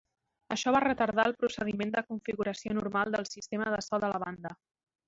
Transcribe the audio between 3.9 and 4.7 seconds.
so de la banda.